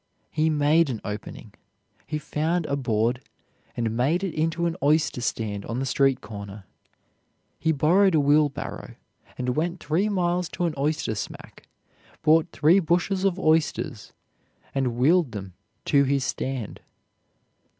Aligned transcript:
He 0.31 0.49
made 0.49 0.89
an 0.89 0.99
opening. 1.05 1.53
He 2.07 2.17
found 2.17 2.65
a 2.65 2.75
board, 2.75 3.21
and 3.77 3.95
made 3.95 4.23
it 4.23 4.33
into 4.33 4.65
an 4.65 4.75
oyster 4.81 5.21
stand 5.21 5.63
on 5.65 5.77
the 5.77 5.85
street 5.85 6.21
corner. 6.21 6.65
He 7.59 7.71
borrowed 7.71 8.15
a 8.15 8.19
wheelbarrow, 8.19 8.95
and 9.37 9.55
went 9.55 9.79
three 9.79 10.09
miles 10.09 10.49
to 10.53 10.65
an 10.65 10.73
oyster 10.75 11.13
smack, 11.13 11.67
bought 12.23 12.47
three 12.51 12.79
bushels 12.79 13.23
of 13.25 13.37
oysters, 13.37 14.11
and 14.73 14.97
wheeled 14.97 15.33
them 15.33 15.53
to 15.85 16.03
his 16.03 16.23
stand. 16.23 16.79